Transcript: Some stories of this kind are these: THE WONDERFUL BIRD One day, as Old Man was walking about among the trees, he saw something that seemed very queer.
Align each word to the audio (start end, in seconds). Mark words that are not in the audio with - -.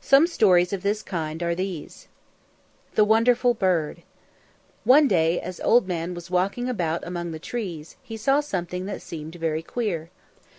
Some 0.00 0.26
stories 0.26 0.72
of 0.72 0.82
this 0.82 1.02
kind 1.02 1.42
are 1.42 1.54
these: 1.54 2.08
THE 2.94 3.04
WONDERFUL 3.04 3.52
BIRD 3.52 4.04
One 4.84 5.06
day, 5.06 5.38
as 5.38 5.60
Old 5.60 5.86
Man 5.86 6.14
was 6.14 6.30
walking 6.30 6.66
about 6.66 7.06
among 7.06 7.32
the 7.32 7.38
trees, 7.38 7.96
he 8.02 8.16
saw 8.16 8.40
something 8.40 8.86
that 8.86 9.02
seemed 9.02 9.34
very 9.34 9.60
queer. 9.62 10.08